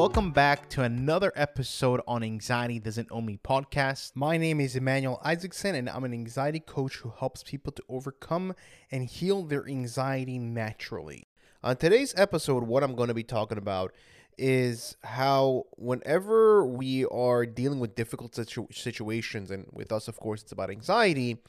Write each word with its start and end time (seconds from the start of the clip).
Welcome 0.00 0.30
back 0.32 0.70
to 0.70 0.82
another 0.82 1.30
episode 1.36 2.00
on 2.08 2.22
Anxiety 2.22 2.78
Doesn't 2.78 3.08
Own 3.10 3.26
Me 3.26 3.38
podcast. 3.44 4.12
My 4.14 4.38
name 4.38 4.58
is 4.58 4.74
Emmanuel 4.74 5.20
Isaacson, 5.22 5.74
and 5.74 5.90
I'm 5.90 6.04
an 6.04 6.14
anxiety 6.14 6.58
coach 6.58 6.96
who 6.96 7.10
helps 7.10 7.42
people 7.42 7.70
to 7.72 7.82
overcome 7.86 8.54
and 8.90 9.04
heal 9.04 9.42
their 9.42 9.68
anxiety 9.68 10.38
naturally. 10.38 11.24
On 11.62 11.76
today's 11.76 12.14
episode, 12.16 12.62
what 12.62 12.82
I'm 12.82 12.94
going 12.94 13.08
to 13.08 13.14
be 13.14 13.22
talking 13.22 13.58
about 13.58 13.92
is 14.38 14.96
how, 15.04 15.64
whenever 15.72 16.64
we 16.64 17.04
are 17.04 17.44
dealing 17.44 17.78
with 17.78 17.94
difficult 17.94 18.34
situ- 18.34 18.68
situations, 18.72 19.50
and 19.50 19.66
with 19.70 19.92
us, 19.92 20.08
of 20.08 20.18
course, 20.18 20.40
it's 20.40 20.52
about 20.52 20.70
anxiety, 20.70 21.42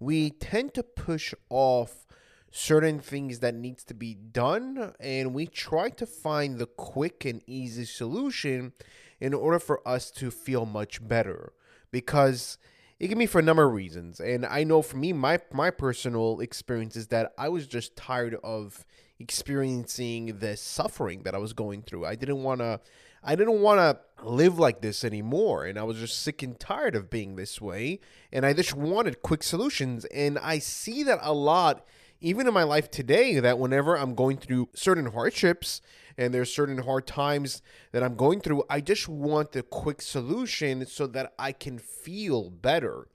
we 0.00 0.30
tend 0.30 0.72
to 0.72 0.82
push 0.82 1.34
off 1.50 2.06
certain 2.50 2.98
things 2.98 3.40
that 3.40 3.54
needs 3.54 3.84
to 3.84 3.94
be 3.94 4.14
done 4.14 4.94
and 5.00 5.34
we 5.34 5.46
try 5.46 5.90
to 5.90 6.06
find 6.06 6.58
the 6.58 6.66
quick 6.66 7.24
and 7.24 7.42
easy 7.46 7.84
solution 7.84 8.72
in 9.20 9.34
order 9.34 9.58
for 9.58 9.86
us 9.86 10.10
to 10.10 10.30
feel 10.30 10.64
much 10.64 11.06
better. 11.06 11.52
Because 11.90 12.58
it 12.98 13.08
can 13.08 13.18
be 13.18 13.26
for 13.26 13.38
a 13.38 13.42
number 13.42 13.64
of 13.64 13.72
reasons 13.72 14.20
and 14.20 14.44
i 14.44 14.64
know 14.64 14.82
for 14.82 14.96
me 14.96 15.12
my 15.12 15.38
my 15.52 15.70
personal 15.70 16.40
experience 16.40 16.96
is 16.96 17.08
that 17.08 17.32
i 17.38 17.48
was 17.48 17.66
just 17.66 17.96
tired 17.96 18.36
of 18.42 18.84
experiencing 19.20 20.38
the 20.38 20.56
suffering 20.56 21.22
that 21.22 21.34
i 21.34 21.38
was 21.38 21.52
going 21.52 21.82
through. 21.82 22.04
I 22.04 22.14
didn't 22.14 22.42
want 22.42 22.60
to 22.60 22.80
i 23.22 23.34
didn't 23.34 23.60
want 23.60 23.78
to 23.78 24.24
live 24.24 24.58
like 24.58 24.80
this 24.80 25.04
anymore 25.04 25.64
and 25.64 25.78
i 25.78 25.82
was 25.82 25.98
just 25.98 26.20
sick 26.20 26.42
and 26.42 26.58
tired 26.58 26.94
of 26.94 27.10
being 27.10 27.36
this 27.36 27.60
way 27.60 28.00
and 28.32 28.46
i 28.46 28.52
just 28.52 28.74
wanted 28.74 29.22
quick 29.22 29.42
solutions 29.42 30.04
and 30.06 30.38
i 30.38 30.58
see 30.58 31.02
that 31.02 31.18
a 31.22 31.32
lot 31.32 31.84
even 32.20 32.46
in 32.46 32.54
my 32.54 32.64
life 32.64 32.90
today 32.90 33.38
that 33.40 33.58
whenever 33.58 33.96
I'm 33.96 34.14
going 34.14 34.38
through 34.38 34.68
certain 34.74 35.12
hardships 35.12 35.80
and 36.16 36.34
there's 36.34 36.52
certain 36.52 36.78
hard 36.78 37.06
times 37.06 37.62
that 37.92 38.02
I'm 38.02 38.16
going 38.16 38.40
through, 38.40 38.64
I 38.68 38.80
just 38.80 39.08
want 39.08 39.52
the 39.52 39.62
quick 39.62 40.02
solution 40.02 40.84
so 40.86 41.06
that 41.08 41.32
I 41.38 41.52
can 41.52 41.78
feel 41.78 42.50
better. 42.50 43.08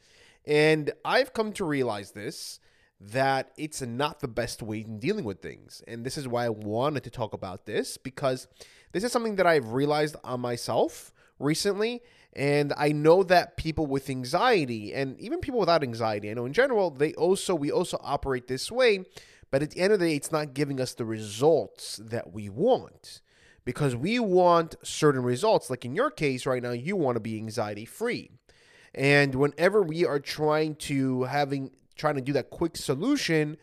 And 0.45 0.91
I've 1.03 1.33
come 1.33 1.51
to 1.53 1.65
realize 1.65 2.11
this 2.11 2.59
that 2.99 3.51
it's 3.57 3.81
not 3.81 4.21
the 4.21 4.27
best 4.29 4.61
way 4.61 4.79
in 4.79 4.97
dealing 4.97 5.25
with 5.25 5.41
things. 5.41 5.83
And 5.87 6.05
this 6.05 6.17
is 6.17 6.25
why 6.25 6.45
I 6.45 6.49
wanted 6.49 7.03
to 7.03 7.09
talk 7.09 7.33
about 7.33 7.65
this 7.65 7.97
because 7.97 8.47
this 8.93 9.03
is 9.03 9.11
something 9.11 9.35
that 9.35 9.47
I've 9.47 9.73
realized 9.73 10.15
on 10.23 10.39
myself 10.39 11.11
recently 11.37 12.01
and 12.35 12.73
I 12.77 12.91
know 12.91 13.23
that 13.23 13.57
people 13.57 13.85
with 13.85 14.09
anxiety 14.09 14.93
and 14.93 15.19
even 15.19 15.39
people 15.39 15.59
without 15.59 15.83
anxiety, 15.83 16.31
I 16.31 16.33
know 16.33 16.45
in 16.45 16.53
general, 16.53 16.89
they 16.89 17.13
also 17.13 17.53
we 17.53 17.71
also 17.71 17.97
operate 18.01 18.47
this 18.47 18.71
way, 18.71 19.05
but 19.51 19.61
at 19.61 19.71
the 19.71 19.81
end 19.81 19.93
of 19.93 19.99
the 19.99 20.07
day, 20.07 20.15
it's 20.15 20.31
not 20.31 20.55
giving 20.55 20.81
us 20.81 20.93
the 20.93 21.05
results 21.05 21.97
that 22.03 22.33
we 22.33 22.49
want. 22.49 23.21
Because 23.65 23.95
we 23.95 24.19
want 24.19 24.75
certain 24.83 25.23
results. 25.23 25.69
Like 25.69 25.85
in 25.85 25.95
your 25.95 26.09
case 26.09 26.45
right 26.45 26.61
now, 26.61 26.71
you 26.71 26.97
want 26.97 27.15
to 27.15 27.21
be 27.21 27.37
anxiety 27.37 27.85
free. 27.85 28.31
And 28.93 29.35
whenever 29.35 29.81
we 29.81 30.05
are 30.05 30.19
trying 30.19 30.75
to 30.75 31.23
having 31.23 31.71
trying 31.95 32.15
to 32.15 32.21
do 32.21 32.33
that 32.33 32.49
quick 32.49 32.75
solution, 32.75 33.57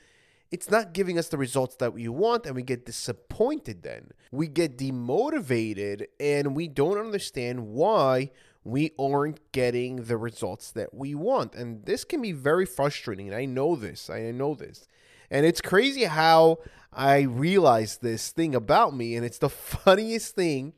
it's 0.50 0.70
not 0.70 0.94
giving 0.94 1.18
us 1.18 1.28
the 1.28 1.36
results 1.36 1.76
that 1.76 1.92
we 1.92 2.08
want 2.08 2.46
and 2.46 2.54
we 2.54 2.62
get 2.62 2.86
disappointed 2.86 3.82
then. 3.82 4.10
We 4.32 4.48
get 4.48 4.78
demotivated 4.78 6.06
and 6.18 6.56
we 6.56 6.68
don't 6.68 6.98
understand 6.98 7.68
why 7.68 8.30
we 8.64 8.92
aren't 8.98 9.52
getting 9.52 10.04
the 10.04 10.16
results 10.16 10.70
that 10.72 10.92
we 10.92 11.14
want. 11.14 11.54
And 11.54 11.84
this 11.84 12.04
can 12.04 12.20
be 12.20 12.32
very 12.32 12.66
frustrating. 12.66 13.26
And 13.28 13.36
I 13.36 13.46
know 13.46 13.74
this. 13.74 14.10
I 14.10 14.30
know 14.30 14.54
this. 14.54 14.86
And 15.30 15.46
it's 15.46 15.60
crazy 15.60 16.04
how 16.04 16.58
I 16.92 17.20
realized 17.20 18.02
this 18.02 18.30
thing 18.30 18.54
about 18.54 18.94
me. 18.94 19.16
And 19.16 19.24
it's 19.24 19.38
the 19.38 19.48
funniest 19.48 20.34
thing 20.34 20.74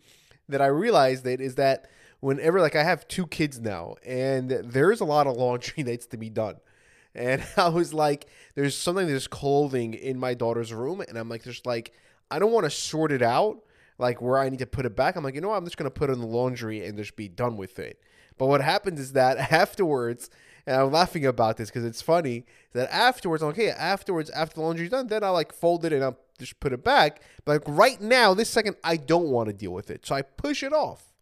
that 0.48 0.62
I 0.62 0.66
realized 0.66 1.24
that 1.24 1.40
is 1.40 1.56
that 1.56 1.88
whenever, 2.20 2.60
like, 2.60 2.76
I 2.76 2.84
have 2.84 3.08
two 3.08 3.26
kids 3.26 3.60
now, 3.60 3.96
and 4.04 4.50
there's 4.50 5.00
a 5.00 5.04
lot 5.04 5.26
of 5.26 5.36
laundry 5.36 5.82
that's 5.84 6.06
to 6.08 6.16
be 6.16 6.30
done. 6.30 6.56
And 7.14 7.44
I 7.56 7.68
was 7.68 7.92
like, 7.92 8.26
there's 8.54 8.76
something, 8.76 9.06
there's 9.06 9.28
clothing 9.28 9.94
in 9.94 10.18
my 10.18 10.34
daughter's 10.34 10.72
room. 10.72 11.00
And 11.00 11.18
I'm 11.18 11.28
like, 11.28 11.42
there's 11.42 11.66
like, 11.66 11.92
I 12.30 12.38
don't 12.38 12.52
want 12.52 12.64
to 12.64 12.70
sort 12.70 13.12
it 13.12 13.22
out 13.22 13.58
like 14.02 14.20
where 14.20 14.38
I 14.38 14.48
need 14.48 14.58
to 14.58 14.66
put 14.66 14.84
it 14.84 14.96
back. 14.96 15.16
I'm 15.16 15.24
like, 15.24 15.34
you 15.34 15.40
know 15.40 15.48
what? 15.48 15.56
I'm 15.56 15.64
just 15.64 15.76
gonna 15.76 15.90
put 15.90 16.10
it 16.10 16.14
in 16.14 16.20
the 16.20 16.26
laundry 16.26 16.84
and 16.84 16.98
just 16.98 17.16
be 17.16 17.28
done 17.28 17.56
with 17.56 17.78
it. 17.78 18.00
But 18.36 18.46
what 18.46 18.60
happens 18.60 19.00
is 19.00 19.12
that 19.12 19.38
afterwards, 19.52 20.28
and 20.66 20.76
I'm 20.76 20.90
laughing 20.90 21.24
about 21.24 21.56
this 21.56 21.70
because 21.70 21.84
it's 21.84 22.02
funny 22.02 22.44
that 22.72 22.92
afterwards, 22.92 23.42
okay, 23.42 23.70
afterwards, 23.70 24.28
after 24.30 24.56
the 24.56 24.62
laundry's 24.62 24.90
done, 24.90 25.06
then 25.06 25.24
I 25.24 25.28
like 25.30 25.52
fold 25.52 25.84
it 25.84 25.92
and 25.92 26.02
I'll 26.02 26.18
just 26.38 26.58
put 26.60 26.72
it 26.72 26.84
back. 26.84 27.22
But 27.44 27.52
like 27.52 27.78
right 27.78 28.00
now, 28.00 28.34
this 28.34 28.50
second, 28.50 28.76
I 28.82 28.96
don't 28.96 29.28
want 29.28 29.48
to 29.48 29.52
deal 29.52 29.72
with 29.72 29.88
it, 29.90 30.04
so 30.04 30.14
I 30.14 30.22
push 30.22 30.62
it 30.62 30.72
off. 30.72 31.12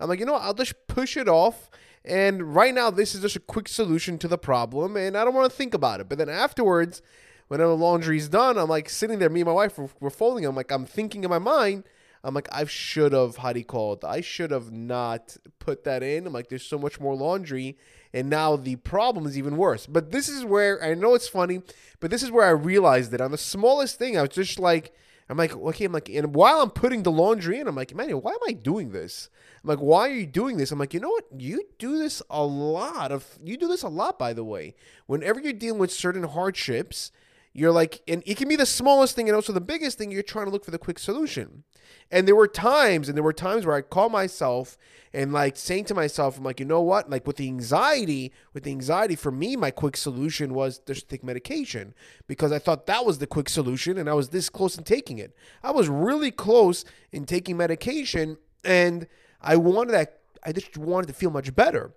I'm 0.00 0.08
like, 0.08 0.20
you 0.20 0.26
know 0.26 0.34
what? 0.34 0.42
I'll 0.42 0.54
just 0.54 0.86
push 0.86 1.16
it 1.16 1.28
off. 1.28 1.68
And 2.04 2.54
right 2.54 2.72
now, 2.72 2.90
this 2.90 3.14
is 3.14 3.22
just 3.22 3.36
a 3.36 3.40
quick 3.40 3.68
solution 3.68 4.16
to 4.18 4.28
the 4.28 4.38
problem, 4.38 4.96
and 4.96 5.16
I 5.16 5.24
don't 5.24 5.34
want 5.34 5.50
to 5.50 5.56
think 5.56 5.74
about 5.74 6.00
it. 6.00 6.08
But 6.08 6.18
then 6.18 6.28
afterwards, 6.28 7.02
whenever 7.48 7.70
the 7.70 7.76
laundry's 7.76 8.28
done, 8.28 8.56
I'm 8.56 8.68
like 8.68 8.88
sitting 8.88 9.18
there, 9.18 9.28
me 9.28 9.40
and 9.40 9.48
my 9.48 9.52
wife, 9.52 9.76
we're, 9.76 9.88
we're 9.98 10.10
folding. 10.10 10.46
I'm 10.46 10.54
like, 10.54 10.70
I'm 10.70 10.86
thinking 10.86 11.24
in 11.24 11.30
my 11.30 11.40
mind, 11.40 11.84
I'm 12.24 12.34
like, 12.34 12.48
I 12.50 12.64
should 12.64 13.12
have, 13.12 13.36
how 13.36 13.52
do 13.52 13.60
you 13.60 13.64
call 13.64 13.92
it? 13.94 14.04
I 14.04 14.20
should 14.20 14.50
have 14.50 14.72
not 14.72 15.36
put 15.58 15.84
that 15.84 16.02
in. 16.02 16.26
I'm 16.26 16.32
like, 16.32 16.48
there's 16.48 16.66
so 16.66 16.78
much 16.78 17.00
more 17.00 17.14
laundry. 17.14 17.78
And 18.12 18.28
now 18.28 18.56
the 18.56 18.76
problem 18.76 19.26
is 19.26 19.38
even 19.38 19.56
worse. 19.56 19.86
But 19.86 20.10
this 20.10 20.28
is 20.28 20.44
where, 20.44 20.82
I 20.82 20.94
know 20.94 21.14
it's 21.14 21.28
funny, 21.28 21.62
but 22.00 22.10
this 22.10 22.22
is 22.22 22.30
where 22.30 22.46
I 22.46 22.50
realized 22.50 23.10
that 23.12 23.20
on 23.20 23.30
the 23.30 23.38
smallest 23.38 23.98
thing, 23.98 24.18
I 24.18 24.22
was 24.22 24.30
just 24.30 24.58
like, 24.58 24.92
I'm 25.28 25.36
like, 25.36 25.54
okay, 25.54 25.84
I'm 25.84 25.92
like, 25.92 26.08
and 26.08 26.34
while 26.34 26.60
I'm 26.60 26.70
putting 26.70 27.02
the 27.02 27.12
laundry 27.12 27.60
in, 27.60 27.68
I'm 27.68 27.76
like, 27.76 27.94
man, 27.94 28.10
why 28.10 28.32
am 28.32 28.38
I 28.48 28.52
doing 28.52 28.92
this? 28.92 29.28
I'm 29.62 29.68
like, 29.68 29.78
why 29.78 30.08
are 30.08 30.12
you 30.12 30.26
doing 30.26 30.56
this? 30.56 30.72
I'm 30.72 30.78
like, 30.78 30.94
you 30.94 31.00
know 31.00 31.10
what? 31.10 31.26
You 31.36 31.64
do 31.78 31.98
this 31.98 32.22
a 32.30 32.42
lot 32.42 33.12
of, 33.12 33.38
you 33.44 33.58
do 33.58 33.68
this 33.68 33.82
a 33.82 33.88
lot, 33.88 34.18
by 34.18 34.32
the 34.32 34.44
way. 34.44 34.74
Whenever 35.06 35.38
you're 35.38 35.52
dealing 35.52 35.80
with 35.80 35.92
certain 35.92 36.22
hardships, 36.22 37.12
you're 37.58 37.72
like, 37.72 38.00
and 38.06 38.22
it 38.24 38.36
can 38.36 38.48
be 38.48 38.56
the 38.56 38.66
smallest 38.66 39.16
thing 39.16 39.28
and 39.28 39.34
also 39.34 39.52
the 39.52 39.60
biggest 39.60 39.98
thing. 39.98 40.10
You're 40.10 40.22
trying 40.22 40.46
to 40.46 40.50
look 40.50 40.64
for 40.64 40.70
the 40.70 40.78
quick 40.78 40.98
solution. 40.98 41.64
And 42.10 42.26
there 42.26 42.36
were 42.36 42.48
times, 42.48 43.08
and 43.08 43.16
there 43.16 43.22
were 43.22 43.32
times 43.32 43.66
where 43.66 43.74
I 43.74 43.82
call 43.82 44.08
myself 44.08 44.78
and 45.12 45.32
like 45.32 45.56
saying 45.56 45.86
to 45.86 45.94
myself, 45.94 46.38
I'm 46.38 46.44
like, 46.44 46.60
you 46.60 46.66
know 46.66 46.82
what? 46.82 47.10
Like 47.10 47.26
with 47.26 47.36
the 47.36 47.48
anxiety, 47.48 48.32
with 48.52 48.62
the 48.64 48.70
anxiety 48.70 49.16
for 49.16 49.30
me, 49.30 49.56
my 49.56 49.70
quick 49.70 49.96
solution 49.96 50.54
was 50.54 50.78
just 50.78 51.08
take 51.08 51.24
medication 51.24 51.94
because 52.26 52.52
I 52.52 52.58
thought 52.58 52.86
that 52.86 53.04
was 53.04 53.18
the 53.18 53.26
quick 53.26 53.48
solution 53.48 53.98
and 53.98 54.08
I 54.08 54.14
was 54.14 54.28
this 54.28 54.48
close 54.48 54.76
in 54.78 54.84
taking 54.84 55.18
it. 55.18 55.34
I 55.62 55.70
was 55.70 55.88
really 55.88 56.30
close 56.30 56.84
in 57.12 57.24
taking 57.24 57.56
medication 57.56 58.38
and 58.64 59.06
I 59.40 59.56
wanted 59.56 59.92
that, 59.92 60.20
I 60.44 60.52
just 60.52 60.76
wanted 60.76 61.08
to 61.08 61.14
feel 61.14 61.30
much 61.30 61.54
better. 61.54 61.92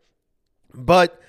But 0.73 1.21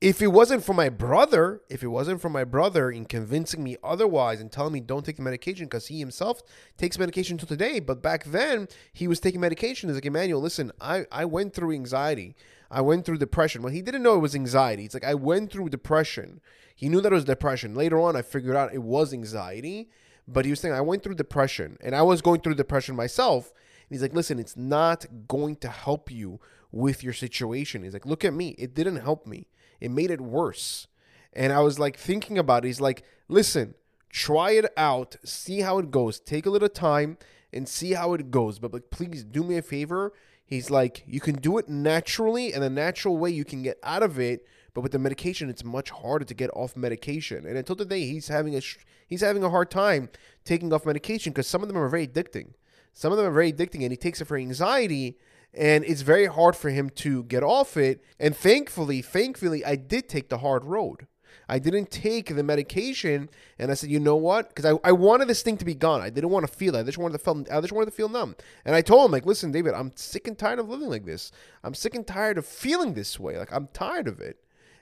if 0.00 0.20
it 0.20 0.28
wasn't 0.28 0.64
for 0.64 0.74
my 0.74 0.88
brother, 0.88 1.62
if 1.70 1.82
it 1.82 1.88
wasn't 1.88 2.20
for 2.20 2.28
my 2.28 2.44
brother 2.44 2.90
in 2.90 3.06
convincing 3.06 3.62
me 3.62 3.76
otherwise 3.82 4.40
and 4.40 4.52
telling 4.52 4.72
me 4.72 4.80
don't 4.80 5.04
take 5.04 5.16
the 5.16 5.22
medication 5.22 5.66
because 5.66 5.86
he 5.86 5.98
himself 5.98 6.42
takes 6.76 6.98
medication 6.98 7.38
till 7.38 7.48
today, 7.48 7.80
but 7.80 8.02
back 8.02 8.24
then 8.24 8.68
he 8.92 9.08
was 9.08 9.20
taking 9.20 9.40
medication. 9.40 9.88
He's 9.88 9.96
like, 9.96 10.04
Emmanuel, 10.04 10.40
listen, 10.40 10.72
I, 10.80 11.06
I 11.10 11.24
went 11.24 11.54
through 11.54 11.72
anxiety. 11.72 12.34
I 12.70 12.80
went 12.80 13.06
through 13.06 13.18
depression. 13.18 13.62
Well, 13.62 13.72
he 13.72 13.82
didn't 13.82 14.02
know 14.02 14.16
it 14.16 14.20
was 14.20 14.34
anxiety. 14.34 14.84
It's 14.84 14.94
like, 14.94 15.04
I 15.04 15.14
went 15.14 15.50
through 15.50 15.68
depression. 15.68 16.40
He 16.74 16.88
knew 16.88 17.00
that 17.00 17.12
it 17.12 17.14
was 17.14 17.24
depression. 17.24 17.74
Later 17.74 17.98
on, 18.00 18.16
I 18.16 18.22
figured 18.22 18.56
out 18.56 18.74
it 18.74 18.82
was 18.82 19.12
anxiety, 19.12 19.90
but 20.26 20.44
he 20.44 20.50
was 20.50 20.60
saying, 20.60 20.74
I 20.74 20.80
went 20.80 21.02
through 21.02 21.14
depression 21.14 21.78
and 21.80 21.94
I 21.94 22.02
was 22.02 22.20
going 22.20 22.40
through 22.40 22.56
depression 22.56 22.96
myself. 22.96 23.52
And 23.52 23.90
he's 23.90 24.02
like, 24.02 24.14
listen, 24.14 24.38
it's 24.38 24.56
not 24.56 25.06
going 25.28 25.56
to 25.56 25.68
help 25.68 26.10
you 26.10 26.40
with 26.72 27.04
your 27.04 27.12
situation. 27.12 27.84
He's 27.84 27.92
like, 27.92 28.06
look 28.06 28.24
at 28.24 28.34
me. 28.34 28.50
It 28.58 28.74
didn't 28.74 28.96
help 28.96 29.26
me. 29.26 29.46
It 29.80 29.90
made 29.90 30.10
it 30.10 30.20
worse. 30.20 30.86
And 31.32 31.52
I 31.52 31.60
was 31.60 31.78
like 31.78 31.96
thinking 31.96 32.38
about 32.38 32.64
it. 32.64 32.68
He's 32.68 32.80
like, 32.80 33.04
listen, 33.28 33.74
try 34.10 34.52
it 34.52 34.66
out, 34.76 35.16
see 35.24 35.60
how 35.60 35.78
it 35.78 35.90
goes. 35.90 36.20
Take 36.20 36.46
a 36.46 36.50
little 36.50 36.68
time 36.68 37.18
and 37.52 37.68
see 37.68 37.92
how 37.92 38.14
it 38.14 38.30
goes. 38.30 38.58
But 38.58 38.72
like, 38.72 38.90
please 38.90 39.24
do 39.24 39.42
me 39.42 39.56
a 39.56 39.62
favor. 39.62 40.12
He's 40.46 40.70
like, 40.70 41.02
you 41.06 41.20
can 41.20 41.36
do 41.36 41.56
it 41.58 41.68
naturally, 41.68 42.52
and 42.52 42.62
the 42.62 42.70
natural 42.70 43.16
way 43.16 43.30
you 43.30 43.44
can 43.44 43.62
get 43.62 43.78
out 43.82 44.02
of 44.02 44.20
it. 44.20 44.46
But 44.74 44.82
with 44.82 44.92
the 44.92 44.98
medication, 44.98 45.48
it's 45.48 45.64
much 45.64 45.90
harder 45.90 46.24
to 46.24 46.34
get 46.34 46.50
off 46.54 46.76
medication. 46.76 47.46
And 47.46 47.56
until 47.56 47.76
today, 47.76 48.06
he's 48.06 48.28
having 48.28 48.56
a 48.56 48.60
he's 49.06 49.20
having 49.20 49.42
a 49.42 49.50
hard 49.50 49.70
time 49.70 50.10
taking 50.44 50.72
off 50.72 50.84
medication 50.84 51.32
because 51.32 51.46
some 51.46 51.62
of 51.62 51.68
them 51.68 51.78
are 51.78 51.88
very 51.88 52.06
addicting. 52.06 52.54
Some 52.92 53.10
of 53.10 53.18
them 53.18 53.26
are 53.26 53.32
very 53.32 53.52
addicting, 53.52 53.82
and 53.82 53.90
he 53.90 53.96
takes 53.96 54.20
it 54.20 54.26
for 54.26 54.36
anxiety 54.36 55.16
and 55.56 55.84
it's 55.84 56.02
very 56.02 56.26
hard 56.26 56.56
for 56.56 56.70
him 56.70 56.90
to 56.90 57.24
get 57.24 57.42
off 57.42 57.76
it. 57.76 58.02
And 58.18 58.36
thankfully, 58.36 59.02
thankfully, 59.02 59.64
I 59.64 59.76
did 59.76 60.08
take 60.08 60.28
the 60.28 60.38
hard 60.38 60.64
road. 60.64 61.06
I 61.48 61.58
didn't 61.58 61.90
take 61.90 62.34
the 62.34 62.42
medication, 62.42 63.28
and 63.58 63.70
I 63.70 63.74
said, 63.74 63.90
you 63.90 64.00
know 64.00 64.16
what? 64.16 64.48
Because 64.48 64.64
I, 64.64 64.88
I 64.88 64.92
wanted 64.92 65.28
this 65.28 65.42
thing 65.42 65.56
to 65.58 65.64
be 65.64 65.74
gone. 65.74 66.00
I 66.00 66.10
didn't 66.10 66.30
want 66.30 66.46
to 66.46 66.52
feel 66.52 66.74
it. 66.74 66.80
I 66.80 66.82
just 66.84 66.98
wanted 66.98 67.18
to 67.18 67.24
feel. 67.24 67.44
I 67.50 67.60
just 67.60 67.72
wanted 67.72 67.86
to 67.86 67.96
feel 67.96 68.08
numb. 68.08 68.34
And 68.64 68.74
I 68.74 68.80
told 68.80 69.06
him, 69.06 69.12
like, 69.12 69.26
listen, 69.26 69.52
David, 69.52 69.74
I'm 69.74 69.92
sick 69.94 70.26
and 70.26 70.38
tired 70.38 70.58
of 70.58 70.68
living 70.68 70.88
like 70.88 71.04
this. 71.04 71.32
I'm 71.62 71.74
sick 71.74 71.94
and 71.94 72.06
tired 72.06 72.38
of 72.38 72.46
feeling 72.46 72.94
this 72.94 73.20
way. 73.20 73.36
Like 73.36 73.52
I'm 73.52 73.68
tired 73.68 74.08
of 74.08 74.20
it. 74.20 74.38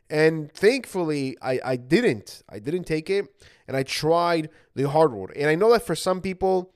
And 0.09 0.53
thankfully, 0.53 1.37
I, 1.41 1.59
I 1.65 1.77
didn't. 1.77 2.43
I 2.49 2.59
didn't 2.59 2.85
take 2.85 3.09
it, 3.09 3.27
and 3.67 3.77
I 3.77 3.83
tried 3.83 4.51
the 4.75 4.89
hard 4.89 5.13
road. 5.13 5.33
And 5.35 5.49
I 5.49 5.55
know 5.55 5.73
that 5.73 5.87
for 5.87 5.97
some 5.97 6.21
people, 6.21 6.73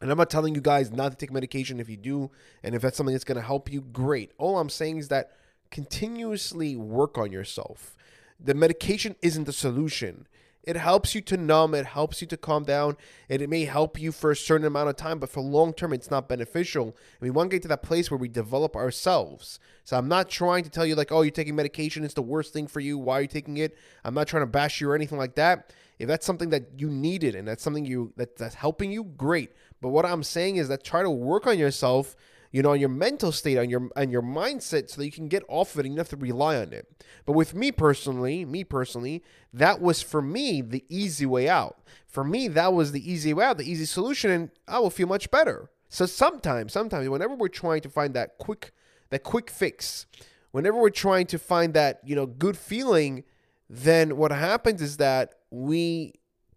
And 0.00 0.10
I'm 0.10 0.18
not 0.18 0.30
telling 0.30 0.54
you 0.54 0.60
guys 0.60 0.90
not 0.90 1.12
to 1.12 1.16
take 1.16 1.32
medication 1.32 1.80
if 1.80 1.88
you 1.88 1.96
do, 1.96 2.30
and 2.62 2.74
if 2.74 2.82
that's 2.82 2.96
something 2.96 3.14
that's 3.14 3.24
going 3.24 3.36
to 3.36 3.42
help 3.42 3.72
you, 3.72 3.80
great. 3.80 4.32
All 4.38 4.58
I'm 4.58 4.68
saying 4.68 4.98
is 4.98 5.08
that 5.08 5.32
continuously 5.70 6.76
work 6.76 7.16
on 7.16 7.32
yourself. 7.32 7.96
The 8.38 8.54
medication 8.54 9.16
isn't 9.22 9.44
the 9.44 9.52
solution. 9.52 10.26
It 10.62 10.76
helps 10.76 11.14
you 11.14 11.20
to 11.22 11.36
numb, 11.36 11.74
it 11.74 11.84
helps 11.84 12.22
you 12.22 12.26
to 12.28 12.38
calm 12.38 12.64
down, 12.64 12.96
and 13.28 13.42
it 13.42 13.50
may 13.50 13.66
help 13.66 14.00
you 14.00 14.12
for 14.12 14.30
a 14.30 14.36
certain 14.36 14.66
amount 14.66 14.88
of 14.88 14.96
time, 14.96 15.18
but 15.18 15.28
for 15.28 15.42
long 15.42 15.74
term, 15.74 15.92
it's 15.92 16.10
not 16.10 16.26
beneficial. 16.28 16.84
And 16.86 17.20
we 17.20 17.30
want 17.30 17.50
to 17.50 17.56
get 17.56 17.62
to 17.62 17.68
that 17.68 17.82
place 17.82 18.10
where 18.10 18.18
we 18.18 18.28
develop 18.28 18.74
ourselves. 18.74 19.58
So 19.84 19.98
I'm 19.98 20.08
not 20.08 20.30
trying 20.30 20.64
to 20.64 20.70
tell 20.70 20.86
you, 20.86 20.94
like, 20.94 21.12
oh, 21.12 21.20
you're 21.20 21.30
taking 21.30 21.54
medication, 21.54 22.02
it's 22.02 22.14
the 22.14 22.22
worst 22.22 22.54
thing 22.54 22.66
for 22.66 22.80
you. 22.80 22.96
Why 22.96 23.18
are 23.18 23.22
you 23.22 23.28
taking 23.28 23.58
it? 23.58 23.76
I'm 24.04 24.14
not 24.14 24.26
trying 24.26 24.42
to 24.42 24.46
bash 24.46 24.80
you 24.80 24.88
or 24.88 24.94
anything 24.94 25.18
like 25.18 25.34
that. 25.34 25.70
If 25.98 26.08
that's 26.08 26.26
something 26.26 26.50
that 26.50 26.62
you 26.76 26.88
needed 26.88 27.34
and 27.34 27.46
that's 27.46 27.62
something 27.62 27.84
you 27.84 28.12
that, 28.16 28.36
that's 28.36 28.54
helping 28.54 28.90
you, 28.90 29.04
great. 29.04 29.52
But 29.80 29.90
what 29.90 30.04
I'm 30.04 30.22
saying 30.22 30.56
is 30.56 30.68
that 30.68 30.82
try 30.84 31.02
to 31.02 31.10
work 31.10 31.46
on 31.46 31.58
yourself 31.58 32.16
you 32.54 32.62
know, 32.62 32.70
on 32.70 32.78
your 32.78 32.88
mental 32.88 33.32
state, 33.32 33.58
on 33.58 33.68
your 33.68 33.90
on 33.96 34.12
your 34.12 34.22
mindset, 34.22 34.88
so 34.88 35.00
that 35.00 35.04
you 35.04 35.10
can 35.10 35.26
get 35.26 35.42
off 35.48 35.74
of 35.74 35.80
it 35.80 35.86
and 35.86 35.94
you 35.96 35.98
have 35.98 36.08
to 36.10 36.16
rely 36.16 36.54
on 36.54 36.72
it. 36.72 36.86
But 37.26 37.32
with 37.32 37.52
me 37.52 37.72
personally, 37.72 38.44
me 38.44 38.62
personally, 38.62 39.24
that 39.52 39.80
was 39.80 40.02
for 40.02 40.22
me 40.22 40.60
the 40.60 40.84
easy 40.88 41.26
way 41.26 41.48
out. 41.48 41.80
For 42.06 42.22
me, 42.22 42.46
that 42.46 42.72
was 42.72 42.92
the 42.92 43.10
easy 43.10 43.34
way 43.34 43.44
out, 43.44 43.58
the 43.58 43.68
easy 43.68 43.86
solution, 43.86 44.30
and 44.30 44.50
I 44.68 44.78
will 44.78 44.90
feel 44.90 45.08
much 45.08 45.32
better. 45.32 45.68
So 45.88 46.06
sometimes, 46.06 46.72
sometimes, 46.72 47.08
whenever 47.08 47.34
we're 47.34 47.48
trying 47.48 47.80
to 47.80 47.90
find 47.90 48.14
that 48.14 48.38
quick, 48.38 48.70
that 49.10 49.24
quick 49.24 49.50
fix, 49.50 50.06
whenever 50.52 50.78
we're 50.78 50.90
trying 50.90 51.26
to 51.26 51.40
find 51.40 51.74
that 51.74 52.02
you 52.04 52.14
know 52.14 52.26
good 52.26 52.56
feeling, 52.56 53.24
then 53.68 54.16
what 54.16 54.30
happens 54.30 54.80
is 54.80 54.98
that 54.98 55.34
we, 55.54 56.14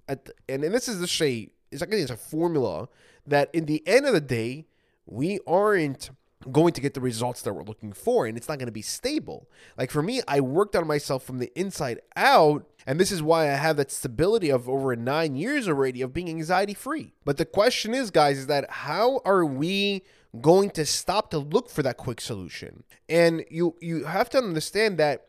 at 0.08 0.26
the, 0.26 0.34
and, 0.50 0.64
and 0.64 0.74
this 0.74 0.88
is 0.88 1.00
the 1.00 1.08
shape 1.08 1.54
It's 1.72 1.82
like 1.82 1.92
it's 1.92 2.12
a 2.12 2.18
formula 2.18 2.90
that 3.26 3.50
in 3.54 3.66
the 3.66 3.86
end 3.88 4.06
of 4.06 4.14
the 4.14 4.22
day 4.22 4.66
we 5.06 5.40
aren't 5.46 6.10
going 6.52 6.72
to 6.72 6.82
get 6.82 6.94
the 6.94 7.02
results 7.02 7.42
that 7.42 7.54
we're 7.54 7.64
looking 7.64 7.92
for 7.92 8.26
and 8.26 8.38
it's 8.38 8.48
not 8.48 8.58
going 8.58 8.68
to 8.68 8.72
be 8.72 8.82
stable. 8.82 9.50
Like 9.78 9.92
for 9.92 10.02
me, 10.02 10.22
I 10.28 10.40
worked 10.40 10.76
on 10.76 10.88
myself 10.88 11.24
from 11.24 11.40
the 11.40 11.52
inside 11.60 12.00
out 12.16 12.66
and 12.86 13.00
this 13.00 13.12
is 13.12 13.22
why 13.22 13.52
I 13.52 13.56
have 13.56 13.78
that 13.78 13.92
stability 13.92 14.50
of 14.50 14.70
over 14.70 14.96
9 14.96 15.36
years 15.36 15.68
already 15.68 16.02
of 16.02 16.14
being 16.14 16.30
anxiety 16.30 16.74
free. 16.74 17.14
But 17.26 17.38
the 17.38 17.46
question 17.46 17.94
is 17.94 18.12
guys 18.12 18.38
is 18.40 18.48
that 18.48 18.70
how 18.70 19.22
are 19.26 19.46
we 19.46 20.04
going 20.42 20.70
to 20.72 20.86
stop 20.86 21.32
to 21.32 21.38
look 21.38 21.70
for 21.70 21.84
that 21.84 21.98
quick 21.98 22.22
solution? 22.22 22.84
And 23.10 23.46
you 23.50 23.76
you 23.82 24.06
have 24.06 24.30
to 24.32 24.38
understand 24.38 24.98
that 25.00 25.26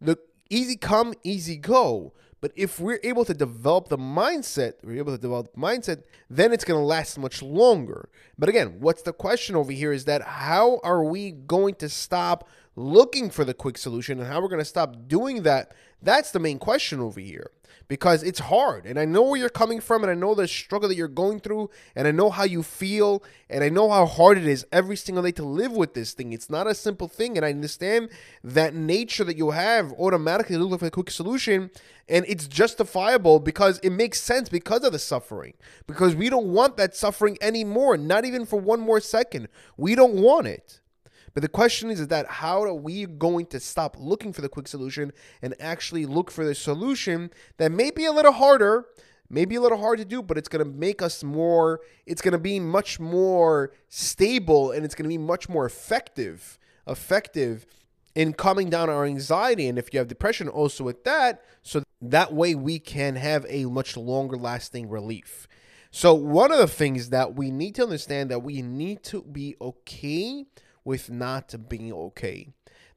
the 0.00 0.18
easy 0.48 0.76
come 0.76 1.14
easy 1.22 1.56
go 1.56 2.14
but 2.42 2.52
if 2.56 2.80
we're 2.80 2.98
able 3.04 3.24
to 3.24 3.32
develop 3.32 3.88
the 3.88 3.96
mindset, 3.96 4.74
we're 4.82 4.98
able 4.98 5.14
to 5.14 5.22
develop 5.22 5.54
mindset, 5.56 6.02
then 6.28 6.52
it's 6.52 6.64
going 6.64 6.78
to 6.78 6.84
last 6.84 7.16
much 7.16 7.40
longer. 7.40 8.08
But 8.36 8.48
again, 8.48 8.80
what's 8.80 9.02
the 9.02 9.12
question 9.12 9.54
over 9.54 9.70
here 9.70 9.92
is 9.92 10.06
that 10.06 10.22
how 10.22 10.80
are 10.82 11.04
we 11.04 11.30
going 11.30 11.76
to 11.76 11.88
stop 11.88 12.48
looking 12.74 13.30
for 13.30 13.44
the 13.44 13.54
quick 13.54 13.78
solution 13.78 14.18
and 14.18 14.26
how 14.26 14.42
we're 14.42 14.48
going 14.48 14.58
to 14.58 14.64
stop 14.64 15.06
doing 15.06 15.44
that? 15.44 15.72
That's 16.02 16.32
the 16.32 16.40
main 16.40 16.58
question 16.58 16.98
over 16.98 17.20
here 17.20 17.52
because 17.88 18.22
it's 18.22 18.38
hard. 18.40 18.86
And 18.86 18.98
I 18.98 19.04
know 19.04 19.22
where 19.22 19.38
you're 19.38 19.48
coming 19.48 19.80
from, 19.80 20.02
and 20.02 20.10
I 20.10 20.14
know 20.14 20.34
the 20.34 20.48
struggle 20.48 20.88
that 20.88 20.96
you're 20.96 21.08
going 21.08 21.40
through, 21.40 21.70
and 21.96 22.06
I 22.06 22.10
know 22.10 22.30
how 22.30 22.44
you 22.44 22.62
feel, 22.62 23.22
and 23.48 23.64
I 23.64 23.68
know 23.68 23.90
how 23.90 24.06
hard 24.06 24.38
it 24.38 24.46
is 24.46 24.66
every 24.72 24.96
single 24.96 25.22
day 25.22 25.32
to 25.32 25.44
live 25.44 25.72
with 25.72 25.94
this 25.94 26.12
thing. 26.12 26.32
It's 26.32 26.50
not 26.50 26.66
a 26.66 26.74
simple 26.74 27.08
thing, 27.08 27.36
and 27.36 27.46
I 27.46 27.50
understand 27.50 28.10
that 28.44 28.74
nature 28.74 29.24
that 29.24 29.36
you 29.36 29.50
have 29.50 29.92
automatically 29.92 30.56
look 30.56 30.80
for 30.80 30.86
a 30.86 30.90
quick 30.90 31.10
solution, 31.10 31.70
and 32.08 32.24
it's 32.28 32.46
justifiable 32.46 33.40
because 33.40 33.78
it 33.78 33.90
makes 33.90 34.20
sense 34.20 34.48
because 34.48 34.84
of 34.84 34.92
the 34.92 34.98
suffering. 34.98 35.54
Because 35.86 36.14
we 36.14 36.28
don't 36.28 36.52
want 36.52 36.76
that 36.76 36.94
suffering 36.94 37.38
anymore, 37.40 37.96
not 37.96 38.24
even 38.24 38.44
for 38.44 38.60
one 38.60 38.80
more 38.80 39.00
second. 39.00 39.48
We 39.76 39.94
don't 39.94 40.14
want 40.14 40.46
it. 40.46 40.81
But 41.34 41.42
the 41.42 41.48
question 41.48 41.90
is, 41.90 42.06
that 42.08 42.26
how 42.26 42.62
are 42.62 42.74
we 42.74 43.06
going 43.06 43.46
to 43.46 43.60
stop 43.60 43.96
looking 43.98 44.32
for 44.32 44.42
the 44.42 44.48
quick 44.48 44.68
solution 44.68 45.12
and 45.40 45.54
actually 45.60 46.04
look 46.04 46.30
for 46.30 46.44
the 46.44 46.54
solution 46.54 47.30
that 47.56 47.72
may 47.72 47.90
be 47.90 48.04
a 48.04 48.12
little 48.12 48.32
harder, 48.32 48.86
maybe 49.30 49.54
a 49.54 49.60
little 49.60 49.78
hard 49.78 49.98
to 49.98 50.04
do, 50.04 50.22
but 50.22 50.36
it's 50.36 50.48
going 50.48 50.64
to 50.64 50.70
make 50.70 51.00
us 51.00 51.24
more, 51.24 51.80
it's 52.06 52.20
going 52.20 52.32
to 52.32 52.38
be 52.38 52.60
much 52.60 53.00
more 53.00 53.72
stable 53.88 54.72
and 54.72 54.84
it's 54.84 54.94
going 54.94 55.04
to 55.04 55.08
be 55.08 55.18
much 55.18 55.48
more 55.48 55.64
effective, 55.64 56.58
effective 56.86 57.66
in 58.14 58.34
calming 58.34 58.68
down 58.68 58.90
our 58.90 59.06
anxiety. 59.06 59.68
And 59.68 59.78
if 59.78 59.92
you 59.92 59.98
have 59.98 60.08
depression, 60.08 60.48
also 60.48 60.84
with 60.84 61.04
that, 61.04 61.42
so 61.62 61.82
that 62.02 62.32
way 62.34 62.54
we 62.54 62.78
can 62.78 63.16
have 63.16 63.46
a 63.48 63.64
much 63.66 63.96
longer 63.96 64.36
lasting 64.36 64.90
relief. 64.90 65.48
So, 65.94 66.14
one 66.14 66.50
of 66.50 66.58
the 66.58 66.66
things 66.66 67.10
that 67.10 67.34
we 67.34 67.50
need 67.50 67.74
to 67.74 67.82
understand 67.82 68.30
that 68.30 68.42
we 68.42 68.62
need 68.62 69.02
to 69.04 69.22
be 69.22 69.56
okay 69.60 70.46
with 70.84 71.10
not 71.10 71.54
being 71.68 71.92
okay. 71.92 72.48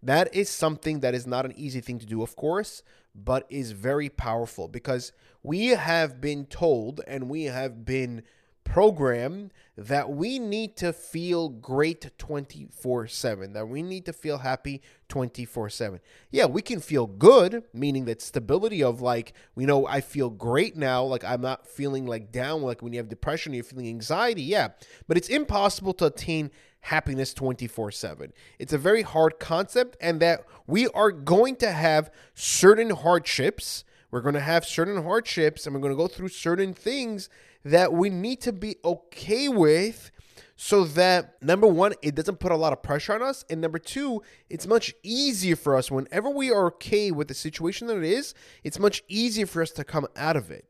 That 0.01 0.33
is 0.35 0.49
something 0.49 0.99
that 0.99 1.15
is 1.15 1.25
not 1.25 1.45
an 1.45 1.53
easy 1.55 1.81
thing 1.81 1.99
to 1.99 2.05
do, 2.05 2.21
of 2.21 2.35
course, 2.35 2.83
but 3.15 3.45
is 3.49 3.71
very 3.71 4.09
powerful 4.09 4.67
because 4.67 5.11
we 5.41 5.67
have 5.67 6.21
been 6.21 6.45
told 6.45 7.01
and 7.07 7.29
we 7.29 7.45
have 7.45 7.85
been 7.85 8.23
programmed 8.65 9.53
that 9.77 10.09
we 10.09 10.39
need 10.39 10.75
to 10.75 10.91
feel 10.91 11.49
great 11.49 12.11
24 12.17 13.07
7, 13.07 13.53
that 13.53 13.67
we 13.67 13.81
need 13.81 14.05
to 14.05 14.11
feel 14.11 14.39
happy 14.39 14.81
24 15.07 15.69
7. 15.69 15.99
Yeah, 16.31 16.45
we 16.45 16.61
can 16.61 16.81
feel 16.81 17.05
good, 17.05 17.63
meaning 17.73 18.05
that 18.05 18.21
stability 18.21 18.83
of 18.83 19.01
like, 19.01 19.33
you 19.55 19.67
know 19.67 19.87
I 19.87 20.01
feel 20.01 20.29
great 20.29 20.75
now, 20.75 21.03
like 21.03 21.23
I'm 21.23 21.41
not 21.41 21.67
feeling 21.67 22.05
like 22.05 22.31
down, 22.31 22.63
like 22.63 22.81
when 22.81 22.91
you 22.91 22.99
have 22.99 23.07
depression, 23.07 23.53
you're 23.53 23.63
feeling 23.63 23.87
anxiety. 23.87 24.41
Yeah, 24.41 24.69
but 25.07 25.15
it's 25.15 25.29
impossible 25.29 25.93
to 25.95 26.07
attain 26.07 26.51
happiness 26.85 27.33
24 27.33 27.91
7. 27.91 28.33
It's 28.59 28.73
a 28.73 28.77
very 28.77 29.01
hard 29.01 29.39
concept, 29.39 29.97
and 29.99 30.19
that 30.19 30.45
we 30.67 30.87
are 30.89 31.11
going 31.11 31.55
to 31.57 31.71
have 31.71 32.11
certain 32.33 32.91
hardships. 32.91 33.83
We're 34.11 34.21
going 34.21 34.35
to 34.35 34.41
have 34.41 34.65
certain 34.65 35.03
hardships, 35.03 35.65
and 35.65 35.73
we're 35.73 35.81
going 35.81 35.93
to 35.93 35.97
go 35.97 36.07
through 36.07 36.29
certain 36.29 36.73
things 36.73 37.29
that 37.63 37.91
we 37.91 38.09
need 38.09 38.39
to 38.41 38.53
be 38.53 38.75
okay 38.85 39.49
with 39.49 40.11
so 40.55 40.85
that 40.85 41.41
number 41.41 41.67
one, 41.67 41.93
it 42.01 42.15
doesn't 42.15 42.39
put 42.39 42.51
a 42.51 42.55
lot 42.55 42.71
of 42.71 42.81
pressure 42.81 43.13
on 43.13 43.21
us, 43.21 43.43
and 43.49 43.59
number 43.59 43.79
two, 43.79 44.21
it's 44.49 44.67
much 44.67 44.93
easier 45.03 45.55
for 45.55 45.75
us 45.75 45.89
whenever 45.89 46.29
we 46.29 46.51
are 46.51 46.67
okay 46.67 47.11
with 47.11 47.27
the 47.27 47.33
situation 47.33 47.87
that 47.87 47.97
it 47.97 48.03
is. 48.03 48.33
It's 48.63 48.79
much 48.79 49.03
easier 49.07 49.47
for 49.47 49.61
us 49.61 49.71
to 49.71 49.83
come 49.83 50.07
out 50.15 50.37
of 50.37 50.51
it 50.51 50.65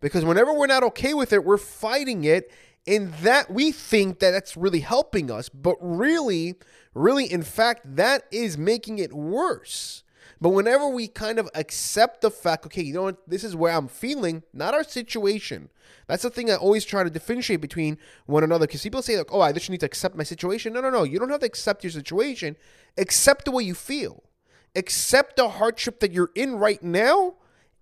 because 0.00 0.24
whenever 0.24 0.52
we're 0.52 0.66
not 0.66 0.82
okay 0.82 1.14
with 1.14 1.32
it, 1.32 1.44
we're 1.44 1.56
fighting 1.56 2.24
it, 2.24 2.50
and 2.86 3.12
that 3.14 3.50
we 3.50 3.70
think 3.72 4.18
that 4.18 4.32
that's 4.32 4.56
really 4.56 4.80
helping 4.80 5.30
us, 5.30 5.48
but 5.48 5.76
really, 5.80 6.56
really, 6.94 7.30
in 7.30 7.42
fact, 7.42 7.96
that 7.96 8.24
is 8.30 8.58
making 8.58 8.98
it 8.98 9.12
worse. 9.12 10.02
But 10.40 10.50
whenever 10.50 10.88
we 10.88 11.06
kind 11.06 11.38
of 11.38 11.48
accept 11.54 12.20
the 12.20 12.30
fact, 12.30 12.66
okay, 12.66 12.82
you 12.82 12.92
know 12.92 13.04
what, 13.04 13.28
this 13.28 13.44
is 13.44 13.54
where 13.54 13.72
I'm 13.72 13.86
feeling, 13.86 14.42
not 14.52 14.74
our 14.74 14.82
situation. 14.82 15.70
That's 16.08 16.24
the 16.24 16.30
thing 16.30 16.50
I 16.50 16.56
always 16.56 16.84
try 16.84 17.04
to 17.04 17.10
differentiate 17.10 17.60
between 17.60 17.96
one 18.26 18.42
another. 18.42 18.66
Because 18.66 18.82
people 18.82 19.02
say, 19.02 19.16
like, 19.16 19.32
oh, 19.32 19.40
I 19.40 19.52
just 19.52 19.70
need 19.70 19.80
to 19.80 19.86
accept 19.86 20.16
my 20.16 20.24
situation. 20.24 20.72
No, 20.72 20.80
no, 20.80 20.90
no. 20.90 21.04
You 21.04 21.20
don't 21.20 21.30
have 21.30 21.40
to 21.40 21.46
accept 21.46 21.84
your 21.84 21.92
situation. 21.92 22.56
Accept 22.98 23.44
the 23.44 23.52
way 23.52 23.62
you 23.62 23.74
feel. 23.74 24.24
Accept 24.74 25.36
the 25.36 25.48
hardship 25.48 26.00
that 26.00 26.12
you're 26.12 26.32
in 26.34 26.56
right 26.56 26.82
now, 26.82 27.34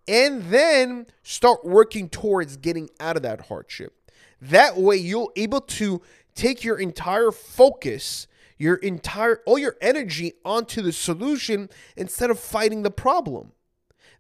and 0.07 0.43
then 0.45 1.07
start 1.23 1.65
working 1.65 2.09
towards 2.09 2.57
getting 2.59 2.91
out 3.01 3.17
of 3.17 3.23
that 3.23 3.47
hardship. 3.47 3.95
That 4.41 4.77
way, 4.77 4.97
you'll 4.97 5.33
able 5.37 5.61
to 5.61 6.01
take 6.35 6.65
your 6.65 6.79
entire 6.79 7.31
focus, 7.31 8.27
your 8.59 8.77
entire 8.77 9.41
all 9.47 9.59
your 9.59 9.77
energy 9.81 10.35
onto 10.45 10.83
the 10.83 10.93
solution 10.93 11.69
instead 11.97 12.31
of 12.31 12.39
fighting 12.39 12.83
the 12.83 12.91
problem. 12.91 13.53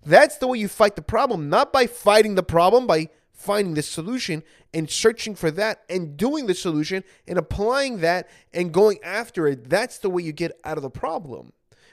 That's 0.05 0.37
the 0.39 0.47
way 0.47 0.59
you 0.59 0.69
fight 0.69 0.97
the 0.97 1.03
problem, 1.03 1.49
not 1.51 1.73
by 1.73 1.87
fighting 1.87 2.35
the 2.35 2.43
problem, 2.43 2.87
by 2.87 3.09
finding 3.33 3.75
the 3.75 3.83
solution 3.83 4.43
and 4.73 4.89
searching 4.91 5.35
for 5.35 5.51
that 5.51 5.83
and 5.89 6.17
doing 6.17 6.47
the 6.47 6.55
solution 6.55 7.03
and 7.27 7.39
applying 7.39 7.99
that 8.01 8.29
and 8.53 8.73
going 8.73 8.99
after 9.03 9.47
it. 9.47 9.69
That's 9.69 9.99
the 9.99 10.11
way 10.11 10.23
you 10.23 10.33
get 10.33 10.53
out 10.65 10.77
of 10.77 10.83
the 10.83 10.91
problem. 10.91 11.53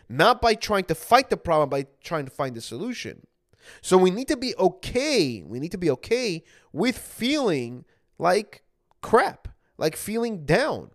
Not 0.09 0.41
by 0.41 0.55
trying 0.55 0.85
to 0.85 0.95
fight 0.95 1.29
the 1.29 1.37
problem, 1.37 1.69
by 1.69 1.87
trying 2.01 2.25
to 2.25 2.31
find 2.31 2.55
the 2.55 2.61
solution. 2.61 3.27
So 3.81 3.97
we 3.97 4.11
need 4.11 4.27
to 4.29 4.37
be 4.37 4.55
okay. 4.57 5.43
We 5.45 5.59
need 5.59 5.71
to 5.71 5.77
be 5.77 5.89
okay 5.91 6.43
with 6.71 6.97
feeling 6.97 7.85
like 8.17 8.63
crap, 9.01 9.47
like 9.77 9.95
feeling 9.95 10.45
down, 10.45 10.91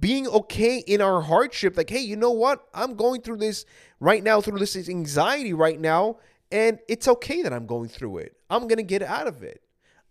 being 0.00 0.26
okay 0.28 0.78
in 0.78 1.00
our 1.00 1.20
hardship. 1.20 1.76
Like, 1.76 1.90
hey, 1.90 2.00
you 2.00 2.16
know 2.16 2.30
what? 2.30 2.66
I'm 2.74 2.94
going 2.94 3.22
through 3.22 3.38
this 3.38 3.64
right 4.00 4.22
now, 4.22 4.40
through 4.40 4.58
this 4.58 4.76
anxiety 4.88 5.52
right 5.52 5.80
now, 5.80 6.18
and 6.50 6.78
it's 6.88 7.08
okay 7.08 7.42
that 7.42 7.52
I'm 7.52 7.66
going 7.66 7.88
through 7.88 8.18
it. 8.18 8.36
I'm 8.50 8.62
going 8.62 8.78
to 8.78 8.82
get 8.82 9.02
out 9.02 9.26
of 9.26 9.42
it. 9.42 9.62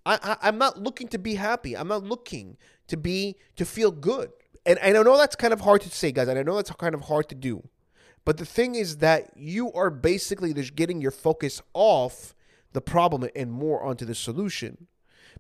I, 0.06 0.38
I, 0.42 0.48
am 0.48 0.58
not 0.58 0.80
looking 0.80 1.08
to 1.10 1.20
be 1.20 1.36
happy. 1.36 1.76
I'm 1.76 1.88
not 1.90 2.04
looking 2.04 2.58
to 2.88 2.96
be, 2.96 3.36
to 3.58 3.66
feel 3.66 3.92
good. 3.92 4.30
And, 4.66 4.80
and 4.80 4.98
I 4.98 5.04
know 5.04 5.18
that's 5.18 5.36
kind 5.36 5.54
of 5.54 5.62
hard 5.62 5.82
to 5.82 5.90
say, 5.90 6.12
guys, 6.12 6.28
and 6.28 6.40
I 6.40 6.44
know 6.44 6.56
that's 6.56 6.72
kind 6.72 6.96
of 6.96 7.02
hard 7.02 7.28
to 7.30 7.36
do. 7.36 7.68
But 8.24 8.38
the 8.38 8.46
thing 8.46 8.76
is 8.76 8.98
that 8.98 9.32
you 9.36 9.72
are 9.74 9.90
basically 9.90 10.54
just 10.54 10.76
getting 10.76 11.02
your 11.02 11.12
focus 11.12 11.62
off 11.74 12.36
the 12.74 12.82
problem 12.82 13.30
and 13.36 13.52
more 13.52 13.84
onto 13.84 14.06
the 14.06 14.16
solution 14.16 14.88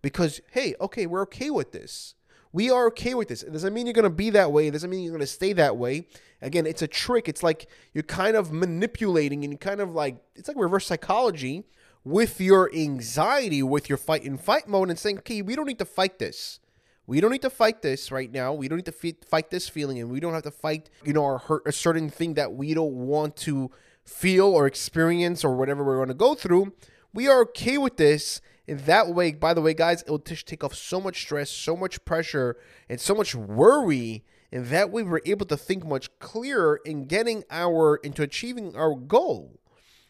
because 0.02 0.42
hey, 0.52 0.76
okay, 0.82 1.06
we're 1.06 1.22
okay 1.24 1.50
with 1.50 1.72
this. 1.72 2.16
We 2.54 2.72
are 2.72 2.88
okay 2.88 3.14
with 3.14 3.28
this. 3.28 3.44
It 3.44 3.52
doesn't 3.52 3.74
mean 3.74 3.86
you're 3.86 3.94
going 3.94 4.04
to 4.04 4.10
be 4.10 4.30
that 4.32 4.52
way. 4.52 4.68
It 4.68 4.72
doesn't 4.72 4.90
mean 4.90 5.04
you're 5.04 5.12
going 5.12 5.20
to 5.20 5.28
stay 5.28 5.54
that 5.54 5.78
way. 5.78 6.08
Again, 6.42 6.66
it's 6.66 6.82
a 6.82 6.88
trick. 6.88 7.28
It's 7.28 7.44
like 7.44 7.68
you're 7.94 8.04
kind 8.04 8.38
of 8.38 8.52
manipulating 8.52 9.44
and 9.44 9.54
you 9.54 9.58
kind 9.58 9.82
of 9.82 9.94
like, 9.94 10.18
it's 10.36 10.48
like 10.48 10.58
reverse 10.58 10.88
psychology 10.88 11.66
with 12.04 12.40
your 12.40 12.74
anxiety, 12.74 13.62
with 13.62 13.90
your 13.90 13.98
fight 13.98 14.24
and 14.24 14.40
fight 14.40 14.68
mode, 14.68 14.90
and 14.90 14.98
saying, 14.98 15.20
okay, 15.20 15.42
we 15.42 15.56
don't 15.56 15.68
need 15.68 15.80
to 15.80 15.86
fight 15.86 16.20
this. 16.20 16.60
We 17.06 17.20
don't 17.20 17.32
need 17.32 17.42
to 17.42 17.50
fight 17.50 17.82
this 17.82 18.12
right 18.12 18.32
now. 18.32 18.54
We 18.54 18.68
don't 18.68 18.78
need 18.78 18.86
to 18.86 19.16
fight 19.26 19.50
this 19.50 19.68
feeling, 19.68 20.00
and 20.00 20.10
we 20.10 20.20
don't 20.20 20.34
have 20.34 20.44
to 20.44 20.52
fight, 20.52 20.90
you 21.04 21.14
know, 21.14 21.24
or 21.24 21.38
hurt 21.38 21.64
a 21.66 21.72
certain 21.72 22.10
thing 22.10 22.36
that 22.36 22.54
we 22.54 22.74
don't 22.74 22.94
want 22.94 23.36
to 23.38 23.72
feel 24.06 24.46
or 24.46 24.68
experience 24.68 25.44
or 25.44 25.56
whatever 25.56 25.84
we're 25.84 25.98
going 25.98 26.08
to 26.08 26.14
go 26.14 26.34
through. 26.34 26.74
We 27.14 27.28
are 27.28 27.42
okay 27.42 27.78
with 27.78 27.98
this. 27.98 28.42
In 28.68 28.80
that 28.80 29.08
way, 29.08 29.32
by 29.32 29.54
the 29.54 29.62
way, 29.62 29.74
guys, 29.74 30.02
it 30.02 30.10
will 30.10 30.20
take 30.20 30.64
off 30.64 30.76
so 30.76 31.00
much 31.00 31.22
stress, 31.22 31.50
so 31.50 31.76
much 31.76 32.04
pressure, 32.04 32.58
and 32.90 33.00
so 33.00 33.16
much 33.16 33.34
worry. 33.34 34.26
And 34.52 34.66
that 34.68 34.92
way, 34.92 35.04
we're 35.04 35.22
able 35.26 35.46
to 35.46 35.58
think 35.58 35.86
much 35.86 36.20
clearer 36.20 36.82
in 36.86 37.06
getting 37.06 37.46
our 37.50 37.96
into 37.98 38.24
achieving 38.24 38.76
our 38.76 38.94
goal. 38.94 39.60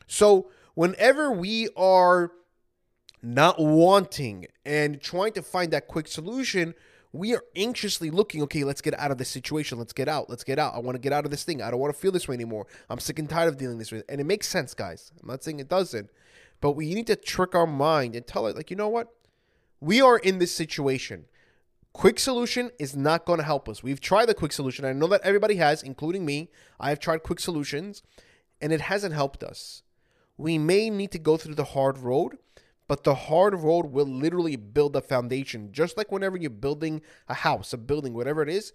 So, 0.07 0.49
whenever 0.73 1.31
we 1.31 1.69
are 1.77 2.31
not 3.21 3.59
wanting 3.59 4.47
and 4.65 5.01
trying 5.01 5.33
to 5.33 5.41
find 5.41 5.71
that 5.71 5.87
quick 5.87 6.07
solution, 6.07 6.73
we 7.11 7.35
are 7.35 7.43
anxiously 7.55 8.09
looking, 8.09 8.41
okay, 8.43 8.63
let's 8.63 8.81
get 8.81 8.97
out 8.99 9.11
of 9.11 9.17
this 9.17 9.29
situation. 9.29 9.77
Let's 9.77 9.93
get 9.93 10.07
out. 10.07 10.29
Let's 10.29 10.43
get 10.43 10.59
out. 10.59 10.73
I 10.75 10.79
want 10.79 10.95
to 10.95 10.99
get 10.99 11.13
out 11.13 11.25
of 11.25 11.31
this 11.31 11.43
thing. 11.43 11.61
I 11.61 11.71
don't 11.71 11.79
want 11.79 11.93
to 11.93 11.99
feel 11.99 12.11
this 12.11 12.27
way 12.27 12.35
anymore. 12.35 12.67
I'm 12.89 12.99
sick 12.99 13.19
and 13.19 13.29
tired 13.29 13.47
of 13.47 13.57
dealing 13.57 13.77
this 13.77 13.91
way. 13.91 14.03
And 14.09 14.21
it 14.21 14.25
makes 14.25 14.47
sense, 14.47 14.73
guys. 14.73 15.11
I'm 15.21 15.27
not 15.27 15.43
saying 15.43 15.59
it 15.59 15.69
doesn't. 15.69 16.09
But 16.59 16.71
we 16.71 16.93
need 16.93 17.07
to 17.07 17.15
trick 17.15 17.53
our 17.55 17.67
mind 17.67 18.15
and 18.15 18.25
tell 18.25 18.47
it, 18.47 18.55
like, 18.55 18.71
you 18.71 18.77
know 18.77 18.89
what? 18.89 19.13
We 19.79 20.01
are 20.01 20.17
in 20.17 20.39
this 20.39 20.53
situation. 20.53 21.25
Quick 21.93 22.19
solution 22.19 22.71
is 22.79 22.95
not 22.95 23.25
going 23.25 23.39
to 23.39 23.45
help 23.45 23.69
us. 23.69 23.83
We've 23.83 24.01
tried 24.01 24.27
the 24.27 24.33
quick 24.33 24.51
solution. 24.51 24.85
I 24.85 24.93
know 24.93 25.07
that 25.07 25.21
everybody 25.21 25.55
has, 25.55 25.83
including 25.83 26.25
me. 26.25 26.49
I 26.79 26.89
have 26.89 26.99
tried 26.99 27.23
quick 27.23 27.39
solutions, 27.39 28.03
and 28.61 28.71
it 28.73 28.81
hasn't 28.81 29.13
helped 29.13 29.43
us. 29.43 29.83
We 30.37 30.57
may 30.57 30.89
need 30.89 31.11
to 31.11 31.19
go 31.19 31.37
through 31.37 31.55
the 31.55 31.63
hard 31.63 31.97
road 31.97 32.37
but 32.87 33.03
the 33.03 33.15
hard 33.15 33.53
road 33.53 33.87
will 33.87 34.05
literally 34.05 34.55
build 34.55 34.95
a 34.95 35.01
foundation. 35.01 35.71
Just 35.71 35.97
like 35.97 36.11
whenever 36.11 36.37
you're 36.37 36.49
building 36.49 37.01
a 37.27 37.33
house, 37.33 37.73
a 37.73 37.77
building, 37.77 38.13
whatever 38.13 38.41
it 38.41 38.49
is, 38.49 38.73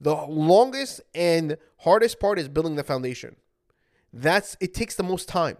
the 0.00 0.14
longest 0.14 1.00
and 1.14 1.56
hardest 1.78 2.20
part 2.20 2.38
is 2.38 2.48
building 2.48 2.76
the 2.76 2.84
foundation. 2.84 3.36
That's 4.12 4.56
it 4.60 4.74
takes 4.74 4.94
the 4.94 5.02
most 5.02 5.28
time. 5.28 5.56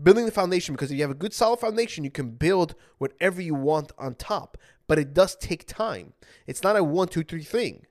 Building 0.00 0.26
the 0.26 0.32
foundation 0.32 0.74
because 0.74 0.90
if 0.90 0.96
you 0.96 1.02
have 1.02 1.10
a 1.10 1.14
good 1.14 1.32
solid 1.32 1.58
foundation, 1.58 2.04
you 2.04 2.10
can 2.10 2.30
build 2.30 2.74
whatever 2.98 3.40
you 3.40 3.54
want 3.54 3.92
on 3.98 4.14
top. 4.14 4.56
But 4.86 4.98
it 4.98 5.14
does 5.14 5.36
take 5.36 5.66
time. 5.66 6.12
It's 6.46 6.62
not 6.62 6.76
a 6.76 6.84
one, 6.84 7.08
two, 7.08 7.22
three 7.22 7.42
thing. 7.42 7.86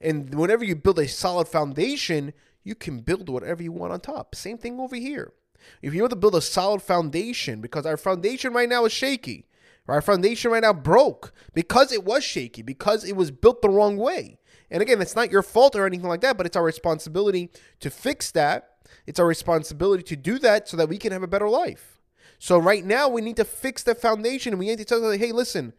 And 0.00 0.34
whenever 0.34 0.64
you 0.64 0.74
build 0.74 0.98
a 0.98 1.06
solid 1.06 1.48
foundation, 1.48 2.32
you 2.64 2.74
can 2.74 3.00
build 3.00 3.28
whatever 3.28 3.62
you 3.62 3.72
want 3.72 3.92
on 3.92 4.00
top. 4.00 4.34
Same 4.34 4.58
thing 4.58 4.80
over 4.80 4.96
here. 4.96 5.32
If 5.80 5.94
you 5.94 6.02
want 6.02 6.10
to 6.10 6.16
build 6.16 6.34
a 6.34 6.40
solid 6.40 6.82
foundation, 6.82 7.60
because 7.60 7.86
our 7.86 7.96
foundation 7.96 8.52
right 8.52 8.68
now 8.68 8.84
is 8.84 8.92
shaky, 8.92 9.46
our 9.88 10.02
foundation 10.02 10.50
right 10.50 10.62
now 10.62 10.72
broke 10.72 11.32
because 11.54 11.92
it 11.92 12.04
was 12.04 12.24
shaky, 12.24 12.62
because 12.62 13.04
it 13.04 13.16
was 13.16 13.30
built 13.30 13.62
the 13.62 13.68
wrong 13.68 13.96
way. 13.96 14.38
And 14.70 14.80
again, 14.80 15.02
it's 15.02 15.16
not 15.16 15.30
your 15.30 15.42
fault 15.42 15.76
or 15.76 15.86
anything 15.86 16.08
like 16.08 16.22
that, 16.22 16.36
but 16.36 16.46
it's 16.46 16.56
our 16.56 16.64
responsibility 16.64 17.50
to 17.80 17.90
fix 17.90 18.30
that. 18.32 18.71
It's 19.06 19.20
our 19.20 19.26
responsibility 19.26 20.02
to 20.04 20.16
do 20.16 20.38
that 20.40 20.68
so 20.68 20.76
that 20.76 20.88
we 20.88 20.98
can 20.98 21.12
have 21.12 21.22
a 21.22 21.28
better 21.28 21.48
life. 21.48 22.00
So 22.38 22.58
right 22.58 22.84
now, 22.84 23.08
we 23.08 23.20
need 23.20 23.36
to 23.36 23.44
fix 23.44 23.82
the 23.82 23.94
foundation, 23.94 24.58
we 24.58 24.66
need 24.66 24.78
to 24.78 24.84
tell 24.84 25.00
them, 25.00 25.18
hey, 25.18 25.32
listen, 25.32 25.72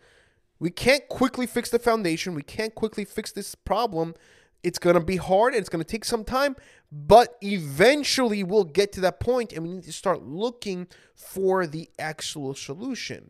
we 0.59 0.69
can't 0.69 1.07
quickly 1.09 1.45
fix 1.45 1.69
the 1.69 1.77
foundation. 1.77 2.35
We 2.35 2.41
can't 2.41 2.73
quickly 2.73 3.03
fix 3.03 3.33
this 3.33 3.53
problem. 3.53 4.15
It's 4.63 4.79
going 4.79 4.93
to 4.93 5.03
be 5.03 5.17
hard 5.17 5.53
and 5.53 5.59
it's 5.59 5.67
going 5.67 5.83
to 5.83 5.89
take 5.89 6.05
some 6.05 6.23
time, 6.23 6.55
but 6.89 7.35
eventually 7.41 8.43
we'll 8.43 8.63
get 8.63 8.93
to 8.93 9.01
that 9.01 9.19
point 9.19 9.51
and 9.51 9.63
we 9.63 9.73
need 9.73 9.83
to 9.83 9.91
start 9.91 10.23
looking 10.23 10.87
for 11.15 11.67
the 11.67 11.89
actual 11.99 12.55
solution. 12.55 13.29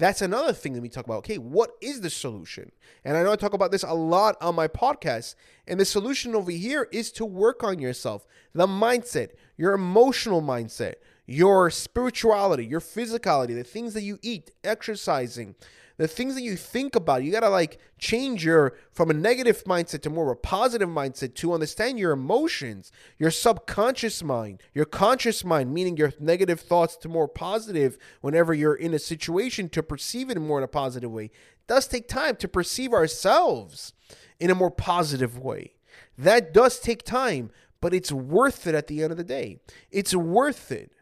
That's 0.00 0.22
another 0.22 0.54
thing 0.54 0.72
that 0.72 0.80
we 0.80 0.88
talk 0.88 1.04
about. 1.04 1.18
Okay, 1.18 1.36
what 1.36 1.76
is 1.82 2.00
the 2.00 2.08
solution? 2.08 2.72
And 3.04 3.18
I 3.18 3.22
know 3.22 3.32
I 3.32 3.36
talk 3.36 3.52
about 3.52 3.70
this 3.70 3.82
a 3.82 3.92
lot 3.92 4.34
on 4.40 4.54
my 4.54 4.66
podcast. 4.66 5.34
And 5.68 5.78
the 5.78 5.84
solution 5.84 6.34
over 6.34 6.50
here 6.50 6.88
is 6.90 7.12
to 7.12 7.26
work 7.26 7.62
on 7.62 7.78
yourself, 7.78 8.26
the 8.54 8.66
mindset, 8.66 9.32
your 9.58 9.74
emotional 9.74 10.40
mindset, 10.40 10.94
your 11.26 11.68
spirituality, 11.68 12.64
your 12.64 12.80
physicality, 12.80 13.54
the 13.54 13.62
things 13.62 13.92
that 13.92 14.02
you 14.02 14.18
eat, 14.22 14.50
exercising, 14.64 15.54
the 16.00 16.08
things 16.08 16.34
that 16.34 16.40
you 16.40 16.56
think 16.56 16.96
about. 16.96 17.22
You 17.22 17.30
got 17.30 17.40
to 17.40 17.50
like 17.50 17.78
change 17.98 18.42
your 18.42 18.72
from 18.90 19.10
a 19.10 19.14
negative 19.14 19.62
mindset 19.64 20.00
to 20.00 20.08
more 20.08 20.32
of 20.32 20.38
a 20.38 20.40
positive 20.40 20.88
mindset 20.88 21.34
to 21.34 21.52
understand 21.52 21.98
your 21.98 22.12
emotions, 22.12 22.90
your 23.18 23.30
subconscious 23.30 24.22
mind, 24.22 24.62
your 24.72 24.86
conscious 24.86 25.44
mind, 25.44 25.74
meaning 25.74 25.98
your 25.98 26.14
negative 26.18 26.58
thoughts 26.58 26.96
to 26.96 27.08
more 27.10 27.28
positive 27.28 27.98
whenever 28.22 28.54
you're 28.54 28.74
in 28.74 28.94
a 28.94 28.98
situation 28.98 29.68
to 29.68 29.82
perceive 29.82 30.30
it 30.30 30.40
more 30.40 30.56
in 30.56 30.64
a 30.64 30.68
positive 30.68 31.10
way. 31.10 31.24
It 31.24 31.66
does 31.66 31.86
take 31.86 32.08
time 32.08 32.36
to 32.36 32.48
perceive 32.48 32.94
ourselves 32.94 33.92
in 34.38 34.48
a 34.48 34.54
more 34.54 34.70
positive 34.70 35.38
way. 35.38 35.74
That 36.16 36.54
does 36.54 36.80
take 36.80 37.02
time, 37.02 37.50
but 37.82 37.92
it's 37.92 38.10
worth 38.10 38.66
it 38.66 38.74
at 38.74 38.86
the 38.86 39.02
end 39.02 39.12
of 39.12 39.18
the 39.18 39.24
day. 39.24 39.58
It's 39.90 40.14
worth 40.14 40.72
it. 40.72 40.92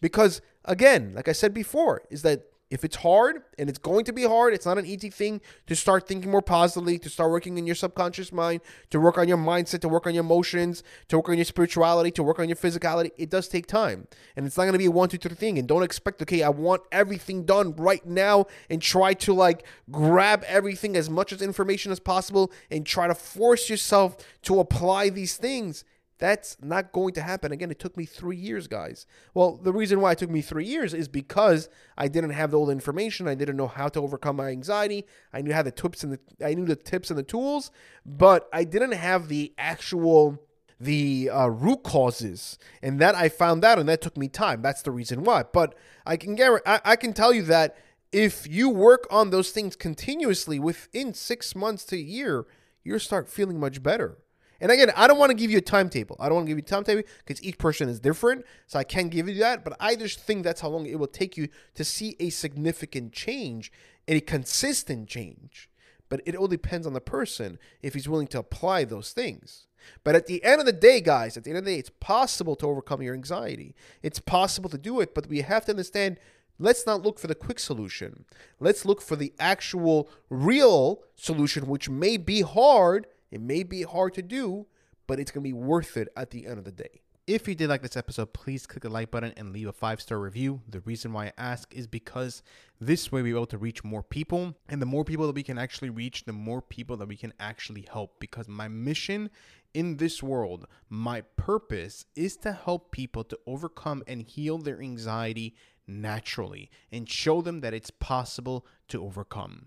Because 0.00 0.42
again, 0.64 1.12
like 1.14 1.28
I 1.28 1.32
said 1.32 1.54
before, 1.54 2.02
is 2.10 2.22
that 2.22 2.49
if 2.70 2.84
it's 2.84 2.96
hard 2.96 3.42
and 3.58 3.68
it's 3.68 3.78
going 3.78 4.04
to 4.04 4.12
be 4.12 4.22
hard, 4.22 4.54
it's 4.54 4.64
not 4.64 4.78
an 4.78 4.86
easy 4.86 5.10
thing 5.10 5.40
to 5.66 5.74
start 5.74 6.06
thinking 6.06 6.30
more 6.30 6.40
positively, 6.42 6.98
to 7.00 7.08
start 7.08 7.30
working 7.30 7.58
in 7.58 7.66
your 7.66 7.74
subconscious 7.74 8.32
mind, 8.32 8.60
to 8.90 9.00
work 9.00 9.18
on 9.18 9.28
your 9.28 9.38
mindset, 9.38 9.80
to 9.80 9.88
work 9.88 10.06
on 10.06 10.14
your 10.14 10.22
emotions, 10.22 10.84
to 11.08 11.16
work 11.16 11.28
on 11.28 11.36
your 11.36 11.44
spirituality, 11.44 12.10
to 12.12 12.22
work 12.22 12.38
on 12.38 12.48
your 12.48 12.56
physicality. 12.56 13.10
It 13.18 13.28
does 13.28 13.48
take 13.48 13.66
time. 13.66 14.06
And 14.36 14.46
it's 14.46 14.56
not 14.56 14.64
going 14.64 14.74
to 14.74 14.78
be 14.78 14.86
a 14.86 14.90
one, 14.90 15.08
two, 15.08 15.18
three 15.18 15.34
thing. 15.34 15.58
And 15.58 15.66
don't 15.66 15.82
expect, 15.82 16.22
okay, 16.22 16.42
I 16.42 16.48
want 16.48 16.82
everything 16.92 17.44
done 17.44 17.74
right 17.76 18.04
now 18.06 18.46
and 18.70 18.80
try 18.80 19.14
to 19.14 19.34
like 19.34 19.66
grab 19.90 20.44
everything 20.46 20.96
as 20.96 21.10
much 21.10 21.32
as 21.32 21.42
information 21.42 21.90
as 21.90 21.98
possible 21.98 22.52
and 22.70 22.86
try 22.86 23.08
to 23.08 23.14
force 23.14 23.68
yourself 23.68 24.16
to 24.42 24.60
apply 24.60 25.08
these 25.08 25.36
things. 25.36 25.84
That's 26.20 26.58
not 26.62 26.92
going 26.92 27.14
to 27.14 27.22
happen. 27.22 27.50
Again, 27.50 27.70
it 27.70 27.78
took 27.78 27.96
me 27.96 28.04
three 28.04 28.36
years, 28.36 28.68
guys. 28.68 29.06
Well, 29.32 29.56
the 29.56 29.72
reason 29.72 30.00
why 30.00 30.12
it 30.12 30.18
took 30.18 30.30
me 30.30 30.42
three 30.42 30.66
years 30.66 30.92
is 30.92 31.08
because 31.08 31.68
I 31.96 32.08
didn't 32.08 32.30
have 32.30 32.54
all 32.54 32.66
the 32.66 32.72
information. 32.72 33.26
I 33.26 33.34
didn't 33.34 33.56
know 33.56 33.68
how 33.68 33.88
to 33.88 34.00
overcome 34.00 34.36
my 34.36 34.48
anxiety. 34.48 35.06
I 35.32 35.40
knew 35.40 35.54
how 35.54 35.62
the 35.62 35.72
tips 35.72 36.04
and 36.04 36.12
the 36.12 36.46
I 36.46 36.54
knew 36.54 36.66
the 36.66 36.76
tips 36.76 37.10
and 37.10 37.18
the 37.18 37.24
tools, 37.24 37.70
but 38.04 38.48
I 38.52 38.64
didn't 38.64 38.92
have 38.92 39.28
the 39.28 39.54
actual 39.56 40.38
the 40.78 41.28
uh, 41.30 41.46
root 41.48 41.82
causes, 41.82 42.58
and 42.82 42.98
that 43.00 43.14
I 43.14 43.28
found 43.28 43.64
out, 43.64 43.78
and 43.78 43.88
that 43.88 44.00
took 44.00 44.16
me 44.16 44.28
time. 44.28 44.62
That's 44.62 44.80
the 44.80 44.90
reason 44.90 45.24
why. 45.24 45.42
But 45.42 45.74
I 46.06 46.16
can 46.16 46.34
guarantee, 46.34 46.70
I, 46.70 46.80
I 46.84 46.96
can 46.96 47.12
tell 47.12 47.34
you 47.34 47.42
that 47.42 47.76
if 48.12 48.46
you 48.48 48.70
work 48.70 49.06
on 49.10 49.30
those 49.30 49.50
things 49.50 49.76
continuously, 49.76 50.58
within 50.58 51.12
six 51.12 51.54
months 51.54 51.84
to 51.86 51.96
a 51.96 52.00
year, 52.00 52.46
you'll 52.82 52.98
start 52.98 53.28
feeling 53.28 53.60
much 53.60 53.82
better. 53.82 54.18
And 54.60 54.70
again, 54.70 54.90
I 54.94 55.06
don't 55.06 55.18
want 55.18 55.30
to 55.30 55.36
give 55.36 55.50
you 55.50 55.58
a 55.58 55.62
timetable. 55.62 56.16
I 56.20 56.26
don't 56.26 56.36
want 56.36 56.46
to 56.46 56.50
give 56.50 56.58
you 56.58 56.64
a 56.64 56.68
timetable 56.68 57.02
because 57.24 57.42
each 57.42 57.58
person 57.58 57.88
is 57.88 57.98
different. 57.98 58.44
So 58.66 58.78
I 58.78 58.84
can't 58.84 59.10
give 59.10 59.28
you 59.28 59.36
that. 59.36 59.64
But 59.64 59.76
I 59.80 59.96
just 59.96 60.20
think 60.20 60.44
that's 60.44 60.60
how 60.60 60.68
long 60.68 60.86
it 60.86 60.98
will 60.98 61.06
take 61.06 61.36
you 61.36 61.48
to 61.74 61.84
see 61.84 62.16
a 62.20 62.30
significant 62.30 63.12
change, 63.12 63.72
a 64.06 64.20
consistent 64.20 65.08
change. 65.08 65.68
But 66.08 66.20
it 66.26 66.34
all 66.34 66.48
depends 66.48 66.86
on 66.86 66.92
the 66.92 67.00
person 67.00 67.58
if 67.82 67.94
he's 67.94 68.08
willing 68.08 68.26
to 68.28 68.38
apply 68.38 68.84
those 68.84 69.12
things. 69.12 69.66
But 70.04 70.14
at 70.14 70.26
the 70.26 70.44
end 70.44 70.60
of 70.60 70.66
the 70.66 70.72
day, 70.72 71.00
guys, 71.00 71.36
at 71.36 71.44
the 71.44 71.50
end 71.50 71.58
of 71.58 71.64
the 71.64 71.72
day, 71.72 71.78
it's 71.78 71.90
possible 72.00 72.56
to 72.56 72.66
overcome 72.66 73.00
your 73.00 73.14
anxiety. 73.14 73.74
It's 74.02 74.18
possible 74.18 74.68
to 74.70 74.76
do 74.76 75.00
it, 75.00 75.14
but 75.14 75.28
we 75.28 75.40
have 75.40 75.64
to 75.66 75.72
understand 75.72 76.18
let's 76.58 76.86
not 76.86 77.02
look 77.02 77.18
for 77.18 77.28
the 77.28 77.34
quick 77.34 77.58
solution. 77.58 78.26
Let's 78.58 78.84
look 78.84 79.00
for 79.00 79.16
the 79.16 79.32
actual 79.40 80.10
real 80.28 81.00
solution, 81.16 81.66
which 81.66 81.88
may 81.88 82.18
be 82.18 82.42
hard 82.42 83.06
it 83.30 83.40
may 83.40 83.62
be 83.62 83.82
hard 83.82 84.14
to 84.14 84.22
do, 84.22 84.66
but 85.06 85.18
it's 85.18 85.30
going 85.30 85.42
to 85.42 85.48
be 85.48 85.52
worth 85.52 85.96
it 85.96 86.08
at 86.16 86.30
the 86.30 86.46
end 86.46 86.58
of 86.58 86.64
the 86.64 86.72
day. 86.72 87.02
If 87.26 87.46
you 87.46 87.54
did 87.54 87.68
like 87.68 87.82
this 87.82 87.96
episode, 87.96 88.32
please 88.32 88.66
click 88.66 88.82
the 88.82 88.88
like 88.88 89.12
button 89.12 89.32
and 89.36 89.52
leave 89.52 89.68
a 89.68 89.72
five 89.72 90.00
star 90.00 90.18
review. 90.18 90.62
The 90.68 90.80
reason 90.80 91.12
why 91.12 91.26
I 91.26 91.32
ask 91.38 91.72
is 91.72 91.86
because 91.86 92.42
this 92.80 93.12
way 93.12 93.22
we're 93.22 93.36
able 93.36 93.46
to 93.46 93.58
reach 93.58 93.84
more 93.84 94.02
people. 94.02 94.56
And 94.68 94.82
the 94.82 94.86
more 94.86 95.04
people 95.04 95.26
that 95.26 95.36
we 95.36 95.44
can 95.44 95.56
actually 95.56 95.90
reach, 95.90 96.24
the 96.24 96.32
more 96.32 96.60
people 96.60 96.96
that 96.96 97.06
we 97.06 97.16
can 97.16 97.32
actually 97.38 97.86
help. 97.92 98.18
Because 98.18 98.48
my 98.48 98.66
mission 98.66 99.30
in 99.74 99.98
this 99.98 100.24
world, 100.24 100.66
my 100.88 101.20
purpose 101.36 102.04
is 102.16 102.36
to 102.38 102.52
help 102.52 102.90
people 102.90 103.22
to 103.24 103.38
overcome 103.46 104.02
and 104.08 104.22
heal 104.22 104.58
their 104.58 104.80
anxiety 104.80 105.54
naturally 105.86 106.68
and 106.90 107.08
show 107.08 107.42
them 107.42 107.60
that 107.60 107.74
it's 107.74 107.90
possible 107.90 108.66
to 108.88 109.04
overcome. 109.04 109.66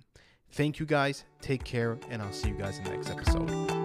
Thank 0.54 0.80
you 0.80 0.86
guys. 0.86 1.26
Take 1.42 1.64
care, 1.64 1.98
and 2.10 2.22
I'll 2.22 2.32
see 2.32 2.50
you 2.50 2.56
guys 2.56 2.78
in 2.78 2.84
the 2.84 2.92
next 2.92 3.10
episode. 3.10 3.83